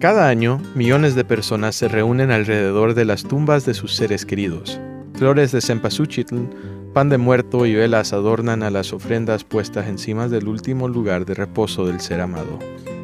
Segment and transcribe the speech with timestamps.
[0.00, 4.80] Cada año, millones de personas se reúnen alrededor de las tumbas de sus seres queridos.
[5.18, 6.24] Flores de cempasúchil,
[6.94, 11.34] pan de muerto y velas adornan a las ofrendas puestas encima del último lugar de
[11.34, 12.58] reposo del ser amado.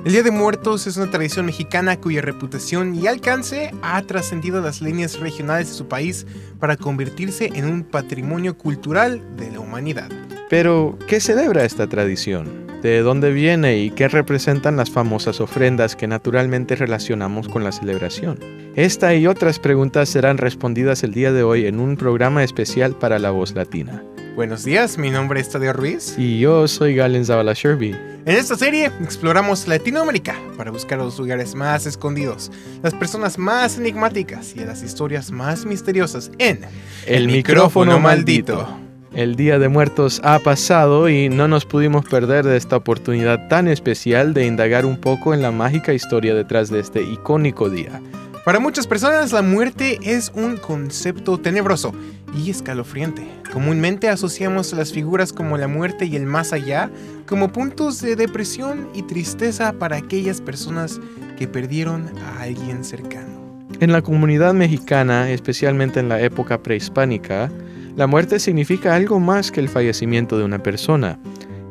[0.07, 4.81] El Día de Muertos es una tradición mexicana cuya reputación y alcance ha trascendido las
[4.81, 6.27] líneas regionales de su país
[6.59, 10.09] para convertirse en un patrimonio cultural de la humanidad.
[10.49, 12.66] Pero, ¿qué celebra esta tradición?
[12.91, 18.39] De dónde viene y qué representan las famosas ofrendas que naturalmente relacionamos con la celebración.
[18.77, 23.19] Esta y otras preguntas serán respondidas el día de hoy en un programa especial para
[23.19, 24.05] la voz latina.
[24.37, 26.15] Buenos días, mi nombre es Tadeo Ruiz.
[26.19, 27.91] Y yo soy Galen Zavala Sherby.
[28.25, 34.55] En esta serie exploramos Latinoamérica para buscar los lugares más escondidos, las personas más enigmáticas
[34.55, 36.61] y las historias más misteriosas en
[37.07, 38.86] El, micrófono, maldito.
[39.17, 43.67] El Día de Muertos ha pasado y no nos pudimos perder de esta oportunidad tan
[43.67, 48.03] especial de indagar un poco en la mágica historia detrás de este icónico día.
[48.45, 51.95] Para muchas personas la muerte es un concepto tenebroso
[52.37, 53.27] y escalofriante.
[53.51, 56.91] Comúnmente asociamos las figuras como la muerte y el más allá
[57.25, 61.01] como puntos de depresión y tristeza para aquellas personas
[61.39, 63.65] que perdieron a alguien cercano.
[63.81, 67.51] En la comunidad mexicana, especialmente en la época prehispánica,
[67.97, 71.19] la muerte significa algo más que el fallecimiento de una persona.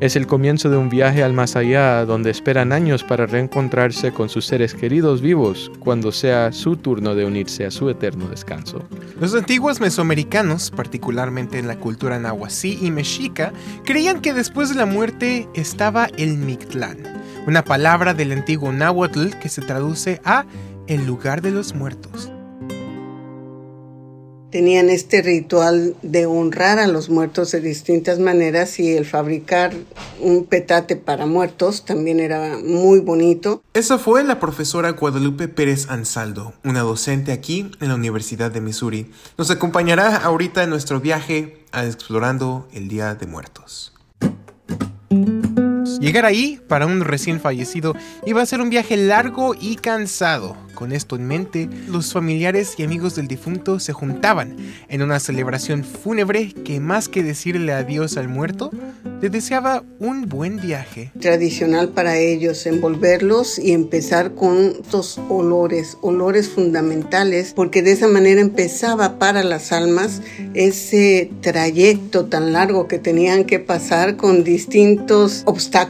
[0.02, 4.28] Es el comienzo de un viaje al más allá donde esperan años para reencontrarse con
[4.28, 8.84] sus seres queridos vivos cuando sea su turno de unirse a su eterno descanso.
[9.22, 13.54] Los antiguos mesoamericanos, particularmente en la cultura nahuatl y mexica,
[13.86, 16.98] creían que después de la muerte estaba el Mictlán,
[17.48, 20.46] una palabra del antiguo náhuatl que se traduce a
[20.88, 22.32] el lugar de los muertos
[24.56, 29.74] tenían este ritual de honrar a los muertos de distintas maneras y el fabricar
[30.22, 33.62] un petate para muertos también era muy bonito.
[33.74, 39.12] Esa fue la profesora Guadalupe Pérez Ansaldo, una docente aquí en la Universidad de Missouri.
[39.38, 43.95] Nos acompañará ahorita en nuestro viaje a Explorando el Día de Muertos.
[46.00, 47.96] Llegar ahí para un recién fallecido
[48.26, 50.58] iba a ser un viaje largo y cansado.
[50.76, 54.58] Con esto en mente, los familiares y amigos del difunto se juntaban
[54.90, 58.72] en una celebración fúnebre que más que decirle adiós al muerto,
[59.22, 61.12] le deseaba un buen viaje.
[61.22, 68.42] Tradicional para ellos envolverlos y empezar con estos olores, olores fundamentales, porque de esa manera
[68.42, 70.22] empezaba para las almas
[70.54, 75.85] ese trayecto tan largo que tenían que pasar con distintos obstáculos.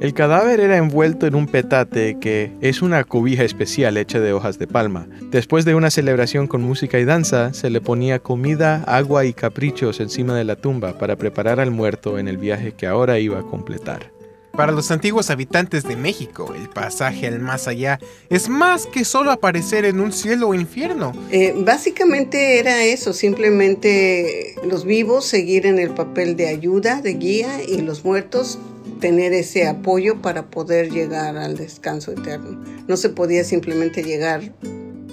[0.00, 4.58] El cadáver era envuelto en un petate que es una cobija especial hecha de hojas
[4.58, 5.06] de palma.
[5.30, 10.00] Después de una celebración con música y danza, se le ponía comida, agua y caprichos
[10.00, 13.42] encima de la tumba para preparar al muerto en el viaje que ahora iba a
[13.42, 14.10] completar.
[14.52, 17.98] Para los antiguos habitantes de México, el pasaje al más allá
[18.28, 21.12] es más que solo aparecer en un cielo o infierno.
[21.30, 27.62] Eh, básicamente era eso, simplemente los vivos seguir en el papel de ayuda, de guía
[27.66, 28.58] y los muertos
[29.02, 32.64] tener ese apoyo para poder llegar al descanso eterno.
[32.86, 34.52] No se podía simplemente llegar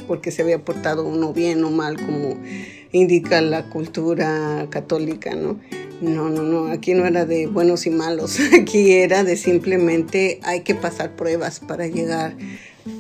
[0.08, 2.38] porque se había portado uno bien o mal, como
[2.92, 5.60] indica la cultura católica, ¿no?
[6.02, 10.62] No, no, no, aquí no era de buenos y malos, aquí era de simplemente hay
[10.62, 12.36] que pasar pruebas para llegar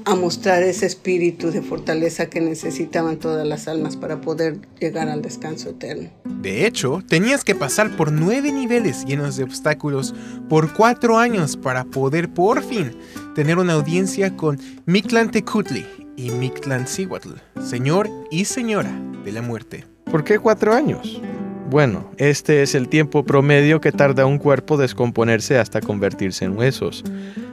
[0.06, 5.22] a mostrar ese espíritu de fortaleza que necesitaban todas las almas para poder llegar al
[5.22, 6.10] descanso eterno.
[6.26, 10.16] De hecho, tenías que pasar por nueve niveles llenos de obstáculos
[10.48, 12.92] por cuatro años para poder por fin
[13.36, 15.86] tener una audiencia con Mictlan Tecutli
[16.16, 18.92] y Mictlan Cihuatl, señor y señora
[19.24, 19.86] de la muerte.
[20.06, 21.22] ¿Por qué cuatro años?
[21.70, 27.04] Bueno, este es el tiempo promedio que tarda un cuerpo descomponerse hasta convertirse en huesos.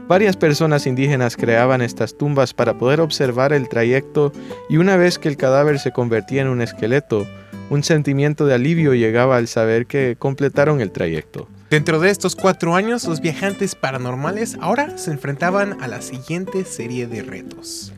[0.09, 4.33] Varias personas indígenas creaban estas tumbas para poder observar el trayecto
[4.69, 7.27] y una vez que el cadáver se convertía en un esqueleto,
[7.71, 11.49] un sentimiento de alivio llegaba al saber que completaron el trayecto.
[11.71, 17.09] Dentro de estos cuatro años, los viajantes paranormales ahora se enfrentaban a la siguiente serie
[17.09, 17.93] de retos.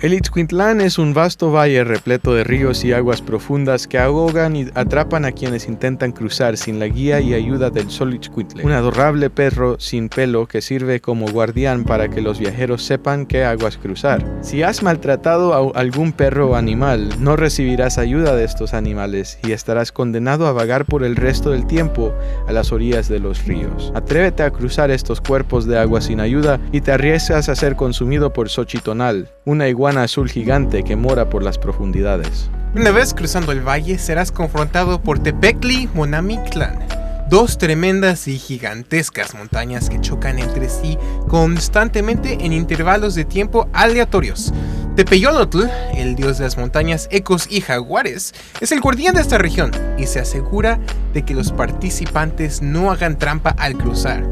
[0.00, 4.68] El Itzcuintlán es un vasto valle repleto de ríos y aguas profundas que ahogan y
[4.74, 9.28] atrapan a quienes intentan cruzar sin la guía y ayuda del Sol Itzcuintle, un adorable
[9.28, 14.24] perro sin pelo que sirve como guardián para que los viajeros sepan qué aguas cruzar.
[14.40, 19.50] Si has maltratado a algún perro o animal, no recibirás ayuda de estos animales y
[19.50, 22.14] estarás condenado a vagar por el resto del tiempo
[22.46, 23.90] a las orillas de los ríos.
[23.96, 28.32] Atrévete a cruzar estos cuerpos de agua sin ayuda y te arriesgas a ser consumido
[28.32, 32.50] por Xochitonal, una iguana azul gigante que mora por las profundidades.
[32.74, 36.78] Una vez cruzando el valle serás confrontado por Tepecli Monami Clan,
[37.30, 40.98] dos tremendas y gigantescas montañas que chocan entre sí
[41.28, 44.52] constantemente en intervalos de tiempo aleatorios.
[44.96, 45.62] Tepeyolotl,
[45.94, 50.06] el dios de las montañas, ecos y jaguares, es el guardián de esta región y
[50.06, 50.80] se asegura
[51.14, 54.24] de que los participantes no hagan trampa al cruzar.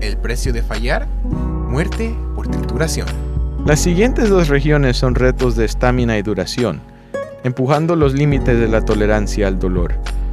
[0.00, 3.27] El precio de fallar, muerte por trituración.
[3.68, 6.80] Las siguientes dos regiones son retos de estamina y duración,
[7.44, 9.92] empujando los límites de la tolerancia al dolor.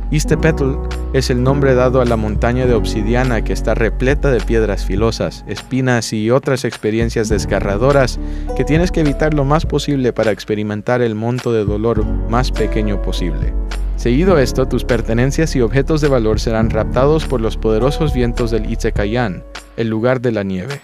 [0.10, 0.76] Istepetl
[1.12, 5.44] es el nombre dado a la montaña de obsidiana que está repleta de piedras filosas,
[5.50, 8.22] espinas y otras experiencias desgarradoras
[8.56, 13.02] que tienes que evitar lo más posible para experimentar el monto de dolor más pequeño
[13.02, 13.54] posible.
[13.98, 18.72] Seguido esto, tus pertenencias y objetos de valor serán raptados por los poderosos vientos del
[18.72, 19.44] Itzekayan,
[19.76, 20.80] el lugar de la nieve.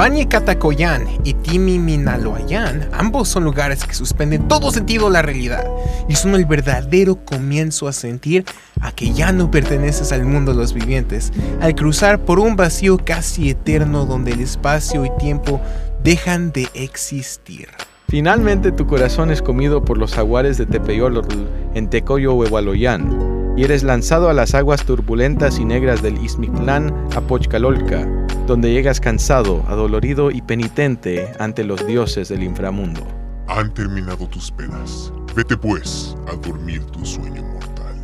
[0.00, 5.62] Bañe Catacoyán y Timi Minaloayán, ambos son lugares que suspenden todo sentido a la realidad
[6.08, 8.46] y son el verdadero comienzo a sentir
[8.80, 12.96] a que ya no perteneces al mundo de los vivientes, al cruzar por un vacío
[12.96, 15.60] casi eterno donde el espacio y tiempo
[16.02, 17.68] dejan de existir.
[18.08, 21.44] Finalmente tu corazón es comido por los jaguares de Tepeyolotl
[21.74, 27.20] en Tecoyo Huehualoyán, y eres lanzado a las aguas turbulentas y negras del Ismictlán a
[27.20, 28.08] Pochcalolca,
[28.50, 33.06] donde llegas cansado, adolorido y penitente ante los dioses del inframundo.
[33.46, 35.12] Han terminado tus penas.
[35.36, 37.94] Vete pues a dormir tu sueño mortal.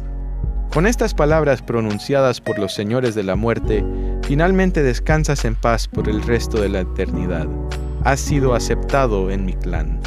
[0.72, 3.84] Con estas palabras pronunciadas por los señores de la muerte,
[4.22, 7.48] finalmente descansas en paz por el resto de la eternidad.
[8.04, 9.98] Has sido aceptado en mi clan.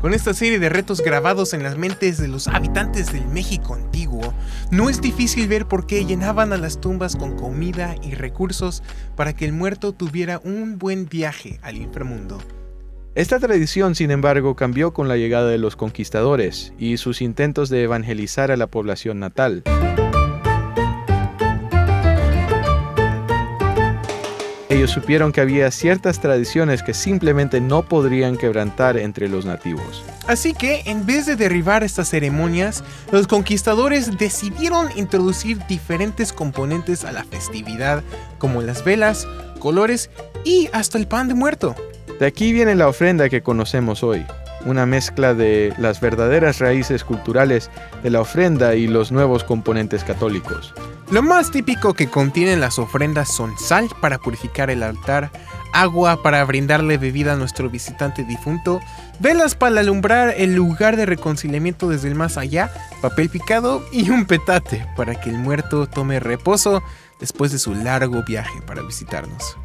[0.00, 4.32] Con esta serie de retos grabados en las mentes de los habitantes del México antiguo,
[4.70, 8.84] no es difícil ver por qué llenaban a las tumbas con comida y recursos
[9.16, 12.38] para que el muerto tuviera un buen viaje al inframundo.
[13.16, 17.82] Esta tradición, sin embargo, cambió con la llegada de los conquistadores y sus intentos de
[17.82, 19.64] evangelizar a la población natal.
[24.88, 30.02] Ellos supieron que había ciertas tradiciones que simplemente no podrían quebrantar entre los nativos.
[30.26, 32.82] Así que, en vez de derribar estas ceremonias,
[33.12, 38.02] los conquistadores decidieron introducir diferentes componentes a la festividad,
[38.38, 40.08] como las velas, colores
[40.42, 41.74] y hasta el pan de muerto.
[42.18, 44.24] De aquí viene la ofrenda que conocemos hoy,
[44.64, 47.70] una mezcla de las verdaderas raíces culturales
[48.02, 50.72] de la ofrenda y los nuevos componentes católicos.
[51.10, 55.30] Lo más típico que contienen las ofrendas son sal para purificar el altar,
[55.72, 58.80] agua para brindarle bebida a nuestro visitante difunto,
[59.18, 62.70] velas para alumbrar el lugar de reconciliamiento desde el más allá,
[63.00, 66.82] papel picado y un petate para que el muerto tome reposo
[67.18, 69.56] después de su largo viaje para visitarnos.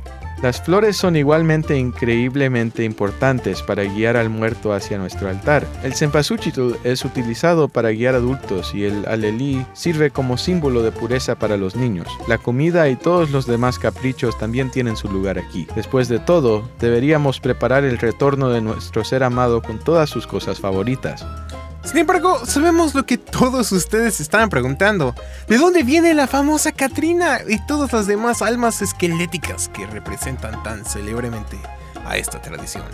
[0.43, 5.65] Las flores son igualmente increíblemente importantes para guiar al muerto hacia nuestro altar.
[5.83, 11.35] El cempasúchil es utilizado para guiar adultos y el alelí sirve como símbolo de pureza
[11.35, 12.09] para los niños.
[12.27, 15.65] La comida y todos los demás caprichos también tienen su lugar aquí.
[15.77, 20.59] Después de todo, deberíamos preparar el retorno de nuestro ser amado con todas sus cosas
[20.59, 21.25] favoritas.
[21.83, 25.13] Sin embargo, sabemos lo que todos ustedes estaban preguntando.
[25.47, 30.85] ¿De dónde viene la famosa Katrina y todas las demás almas esqueléticas que representan tan
[30.85, 31.57] célebremente
[32.05, 32.85] a esta tradición?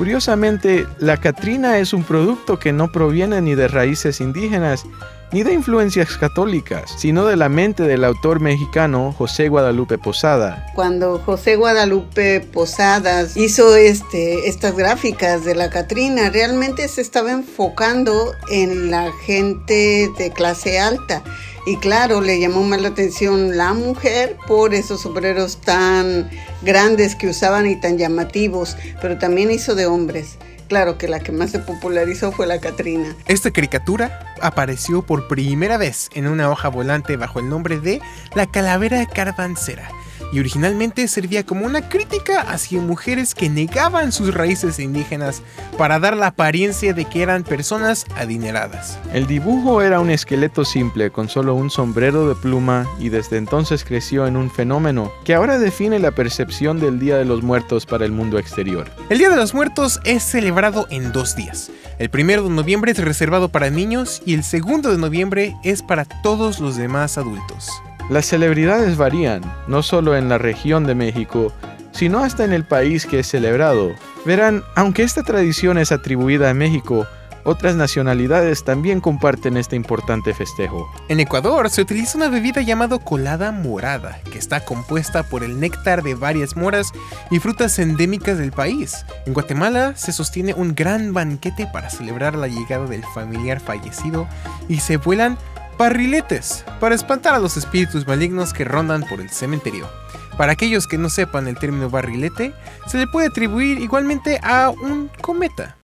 [0.00, 4.86] Curiosamente, la Catrina es un producto que no proviene ni de raíces indígenas
[5.30, 10.66] ni de influencias católicas, sino de la mente del autor mexicano José Guadalupe Posada.
[10.74, 18.32] Cuando José Guadalupe Posadas hizo este, estas gráficas de la Catrina, realmente se estaba enfocando
[18.50, 21.22] en la gente de clase alta.
[21.66, 26.30] Y claro, le llamó más la atención la mujer por esos sombreros tan
[26.62, 30.38] grandes que usaban y tan llamativos, pero también hizo de hombres.
[30.68, 33.16] Claro que la que más se popularizó fue la Catrina.
[33.26, 38.00] Esta caricatura apareció por primera vez en una hoja volante bajo el nombre de
[38.34, 39.90] La Calavera Carvancera
[40.32, 45.42] y originalmente servía como una crítica hacia mujeres que negaban sus raíces indígenas
[45.76, 48.98] para dar la apariencia de que eran personas adineradas.
[49.12, 53.84] El dibujo era un esqueleto simple con solo un sombrero de pluma y desde entonces
[53.84, 58.04] creció en un fenómeno que ahora define la percepción del Día de los Muertos para
[58.04, 58.90] el mundo exterior.
[59.08, 61.70] El Día de los Muertos es celebrado en dos días.
[61.98, 66.04] El primero de noviembre es reservado para niños y el segundo de noviembre es para
[66.04, 67.70] todos los demás adultos.
[68.10, 71.52] Las celebridades varían, no solo en la región de México,
[71.92, 73.92] sino hasta en el país que es celebrado.
[74.26, 77.06] Verán, aunque esta tradición es atribuida a México,
[77.44, 80.90] otras nacionalidades también comparten este importante festejo.
[81.08, 86.02] En Ecuador se utiliza una bebida llamada colada morada, que está compuesta por el néctar
[86.02, 86.92] de varias moras
[87.30, 89.06] y frutas endémicas del país.
[89.24, 94.26] En Guatemala se sostiene un gran banquete para celebrar la llegada del familiar fallecido
[94.68, 95.38] y se vuelan
[95.80, 99.88] barriletes, para espantar a los espíritus malignos que rondan por el cementerio.
[100.36, 102.52] Para aquellos que no sepan el término barrilete,
[102.86, 105.78] se le puede atribuir igualmente a un cometa.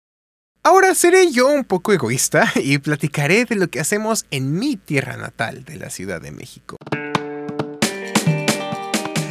[0.63, 5.15] Ahora seré yo un poco egoísta y platicaré de lo que hacemos en mi tierra
[5.15, 6.77] natal de la Ciudad de México.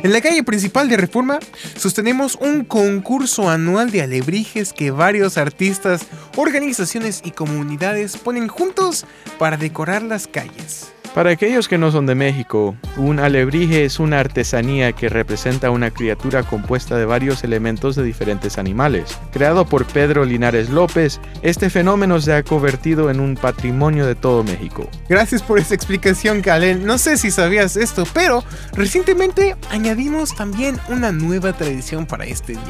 [0.03, 1.39] En la calle principal de Reforma
[1.77, 6.07] sostenemos un concurso anual de alebrijes que varios artistas,
[6.37, 9.07] organizaciones y comunidades ponen juntos
[9.39, 10.92] para decorar las calles.
[11.15, 15.91] Para aquellos que no son de México, un alebrije es una artesanía que representa una
[15.91, 19.19] criatura compuesta de varios elementos de diferentes animales.
[19.31, 24.43] Creado por Pedro Linares López, este fenómeno se ha convertido en un patrimonio de todo
[24.43, 24.89] México.
[25.07, 26.87] Gracias por esa explicación, Kalen.
[26.87, 28.43] No sé si sabías esto, pero
[28.73, 32.63] recientemente añadimos también una nueva tradición para este día.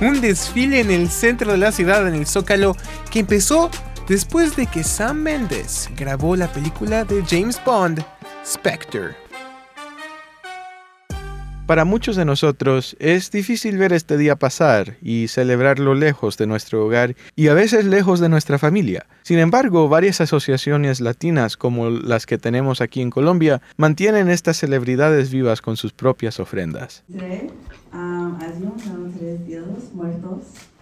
[0.00, 2.76] Un desfile en el centro de la ciudad, en el Zócalo,
[3.10, 3.70] que empezó
[4.08, 8.04] después de que Sam Mendes grabó la película de James Bond,
[8.44, 9.24] Spectre.
[11.66, 16.84] Para muchos de nosotros es difícil ver este día pasar y celebrarlo lejos de nuestro
[16.84, 19.06] hogar y a veces lejos de nuestra familia.
[19.22, 25.30] Sin embargo, varias asociaciones latinas como las que tenemos aquí en Colombia mantienen estas celebridades
[25.30, 27.02] vivas con sus propias ofrendas.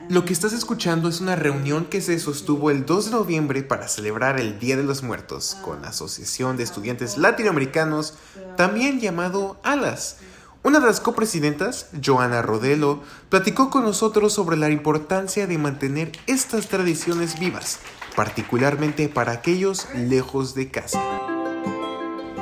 [0.09, 3.89] Lo que estás escuchando es una reunión que se sostuvo el 2 de noviembre para
[3.89, 8.15] celebrar el Día de los Muertos con la Asociación de Estudiantes Latinoamericanos,
[8.57, 10.17] también llamado ALAS.
[10.65, 16.69] Una de las copresidentas, Joana Rodelo, platicó con nosotros sobre la importancia de mantener estas
[16.69, 17.81] tradiciones vivas,
[18.15, 21.03] particularmente para aquellos lejos de casa.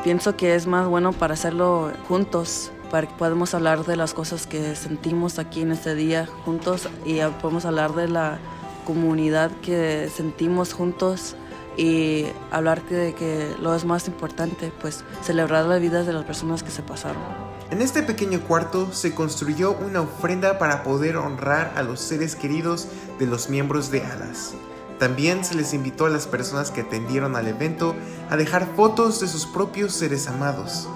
[0.05, 4.47] Pienso que es más bueno para hacerlo juntos, para que podamos hablar de las cosas
[4.47, 8.39] que sentimos aquí en este día juntos y podemos hablar de la
[8.85, 11.37] comunidad que sentimos juntos
[11.77, 16.63] y hablar de que lo es más importante, pues celebrar la vida de las personas
[16.63, 17.23] que se pasaron.
[17.71, 22.89] En este pequeño cuarto se construyó una ofrenda para poder honrar a los seres queridos
[23.19, 24.55] de los miembros de Alas.
[24.99, 27.95] También se les invitó a las personas que atendieron al evento
[28.29, 30.89] a dejar fotos de sus propios seres amados.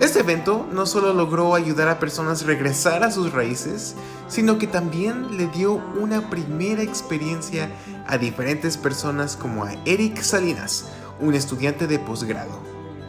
[0.00, 3.94] Este evento no solo logró ayudar a personas a regresar a sus raíces,
[4.28, 7.68] sino que también le dio una primera experiencia
[8.06, 10.90] a diferentes personas como a Eric Salinas,
[11.20, 12.60] un estudiante de posgrado.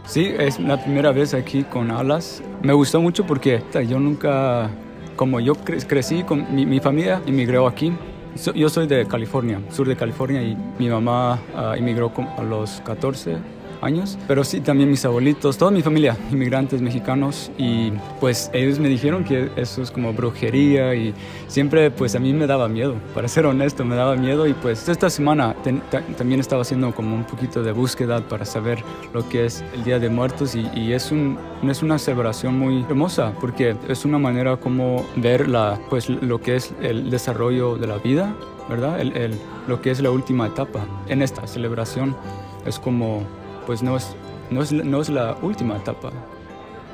[0.05, 2.43] Sí, es la primera vez aquí con Alas.
[2.62, 4.69] Me gustó mucho porque yo nunca,
[5.15, 7.93] como yo crecí con mi, familia, emigró aquí.
[8.53, 13.60] yo soy de California, sur de California, y mi mamá uh, emigró a los 14
[13.81, 14.17] años.
[14.27, 19.23] Pero sí, también mis abuelitos, toda mi familia, inmigrantes mexicanos, y pues ellos me dijeron
[19.23, 21.13] que eso es como brujería y
[21.47, 24.88] siempre pues a mí me daba miedo, para ser honesto, me daba miedo y pues
[24.88, 25.55] esta semana
[26.17, 28.83] también estaba haciendo como un poquito de búsqueda para saber
[29.13, 33.33] lo que es el Día de Muertos y, es, un, es una celebración muy hermosa
[33.39, 37.97] porque es una manera como ver la, pues, lo que es el desarrollo de la
[37.97, 38.35] vida,
[38.69, 39.00] ¿verdad?
[39.00, 42.15] El, el, lo que es la última etapa en esta celebración
[42.65, 43.23] es como
[43.71, 44.05] pues no es,
[44.49, 46.11] no es, no es la última etapa,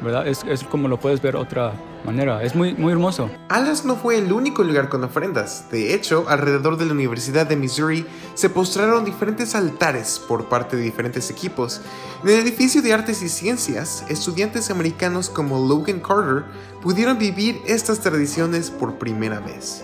[0.03, 0.27] ¿verdad?
[0.27, 1.73] Es, es, como lo puedes ver otra
[2.05, 2.43] manera.
[2.43, 3.31] Es muy, muy hermoso.
[3.49, 5.71] Alas no fue el único lugar con ofrendas.
[5.71, 8.05] De hecho, alrededor de la Universidad de Missouri
[8.35, 11.81] se postraron diferentes altares por parte de diferentes equipos.
[12.21, 16.43] En el edificio de artes y ciencias, estudiantes americanos como Logan Carter
[16.83, 19.83] pudieron vivir estas tradiciones por primera vez.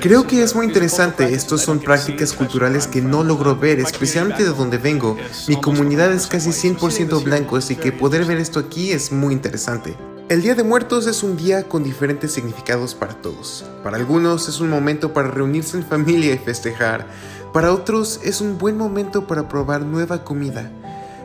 [0.00, 1.32] Creo que es muy interesante.
[1.32, 5.16] Estos son prácticas culturales que no logro ver, especialmente de donde vengo.
[5.48, 9.96] Mi comunidad es casi 100% blanco, así que poder ver esto aquí es muy interesante.
[10.28, 13.64] El Día de Muertos es un día con diferentes significados para todos.
[13.82, 17.06] Para algunos es un momento para reunirse en familia y festejar.
[17.52, 20.70] Para otros es un buen momento para probar nueva comida.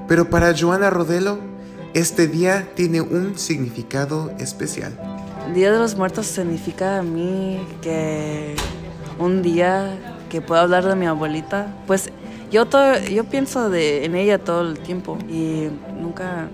[0.07, 1.39] Pero para Joana Rodelo,
[1.93, 5.20] este día tiene un significado especial.
[5.53, 8.55] Día de los Muertos significa a mí que
[9.19, 9.97] un día
[10.29, 11.67] que puedo hablar de mi abuelita.
[11.87, 12.09] Pues
[12.51, 15.67] yo, todo, yo pienso de, en ella todo el tiempo y
[15.99, 16.47] nunca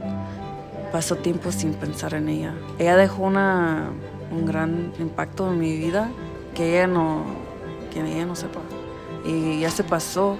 [0.91, 2.55] pasó tiempo sin pensar en ella.
[2.79, 3.91] Ella dejó una,
[4.31, 6.09] un gran impacto en mi vida
[6.55, 7.23] que ella no,
[7.93, 8.61] que ella no sepa.
[9.23, 10.37] Y ya se pasó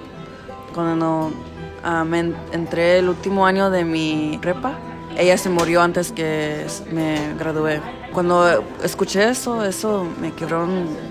[0.74, 1.30] cuando
[1.84, 2.04] ah,
[2.50, 4.78] entré el último año de mi prepa.
[5.16, 7.80] Ella se murió antes que me gradué.
[8.12, 10.66] Cuando escuché eso, eso me quebró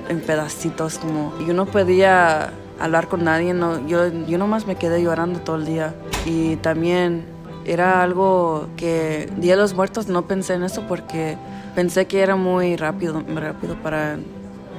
[0.10, 5.01] en pedacitos, como yo no podía hablar con nadie, no, yo, yo nomás me quedé
[5.01, 5.96] llorando todo el día.
[6.25, 7.25] Y también
[7.66, 11.38] era algo que Día de los Muertos no pensé en eso porque
[11.75, 14.18] pensé que era muy rápido, rápido para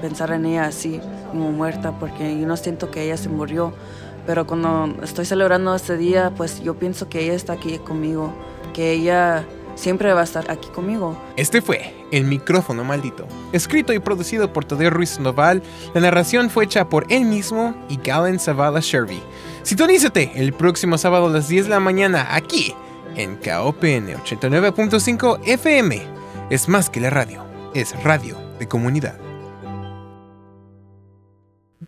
[0.00, 3.72] pensar en ella así, como muerta, porque yo no siento que ella se murió.
[4.26, 8.32] Pero cuando estoy celebrando este día, pues yo pienso que ella está aquí conmigo,
[8.74, 9.44] que ella
[9.74, 11.16] siempre va a estar aquí conmigo.
[11.36, 15.62] Este fue El micrófono maldito, escrito y producido por Tadeo Ruiz Noval.
[15.94, 19.20] La narración fue hecha por él mismo y Galen Zavala Sherby.
[19.62, 22.74] Sintonízate el próximo sábado a las 10 de la mañana aquí
[23.16, 26.02] en KOPN 89.5 FM.
[26.50, 29.18] Es más que la radio, es radio de comunidad.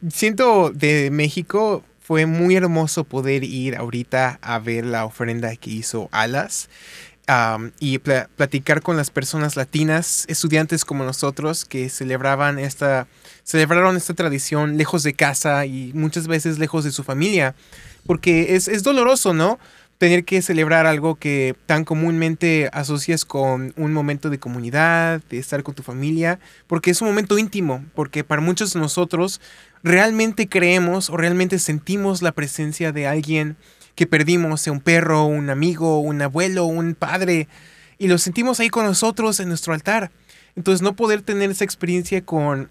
[0.09, 6.09] Siento de México fue muy hermoso poder ir ahorita a ver la ofrenda que hizo
[6.11, 6.69] Alas
[7.79, 13.07] y pla- platicar con las personas latinas, estudiantes como nosotros que celebraban esta,
[13.45, 17.55] celebraron esta tradición lejos de casa y muchas veces lejos de su familia,
[18.07, 19.59] porque es, es doloroso, ¿no?
[19.99, 25.63] Tener que celebrar algo que tan comúnmente asocias con un momento de comunidad, de estar
[25.63, 29.41] con tu familia, porque es un momento íntimo, porque para muchos de nosotros
[29.85, 33.57] realmente creemos o realmente sentimos la presencia de alguien
[33.95, 37.49] que perdimos, sea un perro, un amigo, un abuelo, un padre,
[37.99, 40.11] y lo sentimos ahí con nosotros en nuestro altar.
[40.57, 42.71] Entonces no poder tener esa experiencia con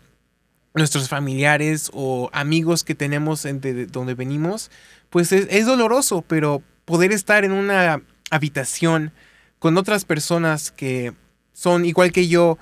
[0.73, 4.71] nuestros familiares o amigos que tenemos en de, de donde venimos,
[5.09, 9.11] pues es, es doloroso, pero poder estar en una habitación
[9.59, 11.13] con otras personas que
[11.53, 12.57] son igual que yo,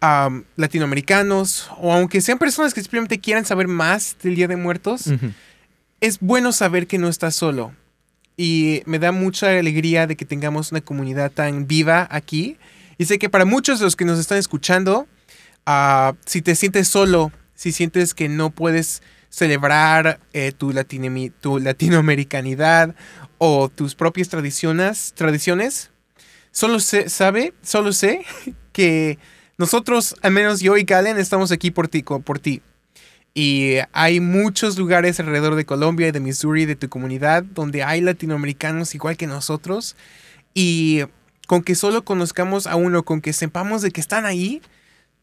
[0.00, 5.10] am, latinoamericanos, o aunque sean personas que simplemente quieran saber más del Día de Muertos,
[6.00, 7.74] es bueno saber que no estás solo.
[8.36, 12.58] Y me da mucha alegría de que tengamos una comunidad tan viva aquí.
[12.98, 15.06] Y sé que para muchos de los que nos están escuchando,
[15.66, 20.72] ah, si te sientes solo, si sientes que no puedes celebrar eh, tu,
[21.40, 22.94] tu latinoamericanidad
[23.38, 25.90] o tus propias tradiciones, tradiciones,
[26.52, 28.24] solo sé, sabe, solo sé
[28.72, 29.18] que
[29.58, 32.62] nosotros, al menos yo y Galen, estamos aquí por ti, por ti.
[33.34, 38.00] Y hay muchos lugares alrededor de Colombia y de Missouri, de tu comunidad, donde hay
[38.00, 39.96] latinoamericanos igual que nosotros.
[40.54, 41.00] Y
[41.48, 44.62] con que solo conozcamos a uno, con que sepamos de que están ahí,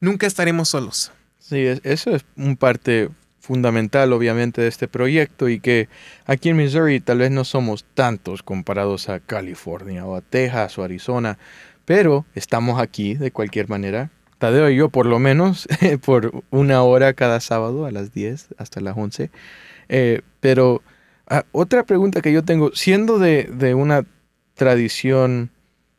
[0.01, 1.13] nunca estaremos solos.
[1.39, 5.87] Sí, es- eso es un parte fundamental, obviamente, de este proyecto y que
[6.25, 10.83] aquí en Missouri tal vez no somos tantos comparados a California o a Texas o
[10.83, 11.37] Arizona,
[11.85, 14.11] pero estamos aquí de cualquier manera.
[14.41, 15.67] Tadeo y yo, por lo menos,
[16.03, 19.29] por una hora cada sábado a las 10 hasta las 11.
[19.87, 20.81] Eh, pero
[21.27, 24.03] ah, otra pregunta que yo tengo, siendo de, una
[24.55, 25.51] tradición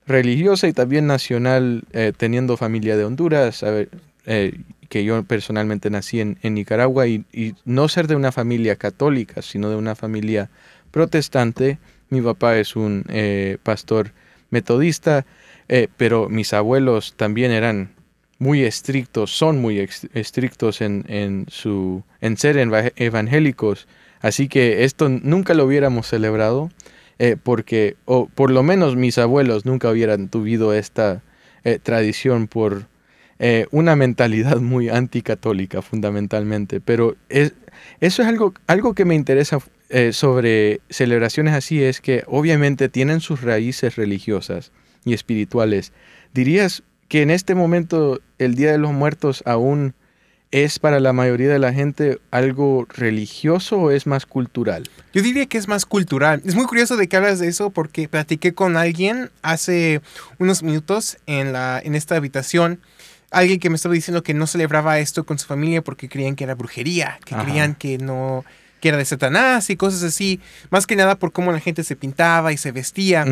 [0.06, 3.90] religiosa y también nacional, eh, teniendo familia de Honduras, a ver,
[4.26, 7.24] eh, que yo personalmente nací en, Nicaragua y,
[7.64, 10.50] no ser de una familia católica, sino de una familia
[10.90, 11.78] protestante.
[12.10, 13.04] Mi papá es un
[13.62, 14.10] pastor
[14.50, 15.26] metodista,
[15.96, 18.01] pero mis abuelos también eran
[18.42, 23.86] muy estrictos, son muy estrictos en, en, su, en ser eva- evangélicos.
[24.20, 26.68] Así que esto nunca lo hubiéramos celebrado
[27.20, 31.22] eh, porque, o por lo menos mis abuelos nunca hubieran tuvido esta
[31.62, 32.86] eh, tradición por
[33.38, 36.80] eh, una mentalidad muy anticatólica fundamentalmente.
[36.80, 37.52] Pero es,
[38.00, 39.58] eso es algo, algo que me interesa
[40.12, 44.72] sobre celebraciones así, es que obviamente tienen sus raíces religiosas
[45.04, 45.92] y espirituales.
[46.32, 49.94] ¿Dirías que en este momento el Día de los Muertos aún
[50.50, 54.88] es para la mayoría de la gente algo religioso o es más cultural?
[55.12, 56.40] Yo diría que es más cultural.
[56.46, 60.00] Es muy curioso de que hablas de eso porque platiqué con alguien hace
[60.38, 62.80] unos minutos en, la, en esta habitación.
[63.30, 66.44] Alguien que me estaba diciendo que no celebraba esto con su familia porque creían que
[66.44, 67.44] era brujería, que Ajá.
[67.44, 68.42] creían que no
[68.80, 71.94] que era de Satanás y cosas así, más que nada por cómo la gente se
[71.94, 73.24] pintaba y se vestía.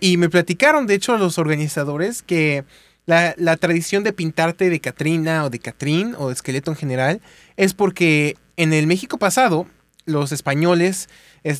[0.00, 2.64] Y me platicaron, de hecho, los organizadores que
[3.08, 7.22] la, la tradición de pintarte de Catrina o de Catrín o de esqueleto en general
[7.56, 9.66] es porque en el México pasado
[10.04, 11.08] los españoles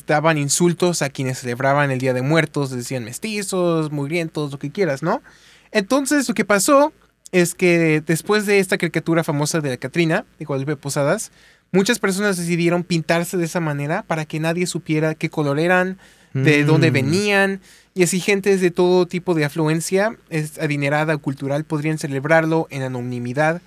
[0.05, 5.01] daban insultos a quienes celebraban el Día de Muertos, decían mestizos, mugrientos, lo que quieras,
[5.01, 5.23] ¿no?
[5.71, 6.93] Entonces lo que pasó
[7.31, 11.31] es que después de esta caricatura famosa de la Catrina, de Guadalupe Posadas,
[11.71, 15.97] muchas personas decidieron pintarse de esa manera para que nadie supiera qué color eran,
[16.33, 16.93] de dónde Mm.
[16.93, 17.61] venían,
[17.99, 20.15] y así gentes de todo tipo de afluencia,
[20.61, 23.61] adinerada cultural, podrían celebrarlo en anonimidad.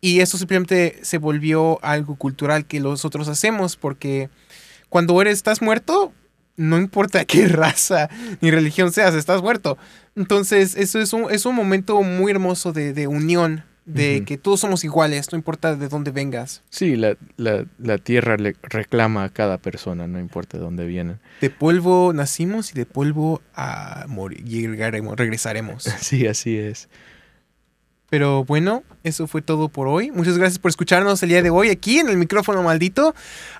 [0.00, 4.28] Y eso simplemente se volvió algo cultural que nosotros hacemos, porque
[4.88, 6.12] cuando eres, estás muerto,
[6.56, 9.78] no importa qué raza ni religión seas, estás muerto.
[10.16, 14.60] Entonces, eso es un, es un momento muy hermoso de, de unión, de que todos
[14.60, 16.62] somos iguales, no importa de dónde vengas.
[16.70, 21.20] Sí, la, la, la tierra le reclama a cada persona, no importa de dónde vienen.
[21.40, 25.84] De polvo nacimos y de polvo a morir, llegaremos, regresaremos.
[26.00, 26.88] Sí, así es.
[28.10, 30.10] Pero bueno, eso fue todo por hoy.
[30.10, 33.14] Muchas gracias por escucharnos el día de hoy aquí en el micrófono maldito.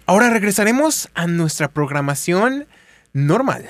[0.06, 2.66] Ahora regresaremos a nuestra programación
[3.12, 3.68] normal.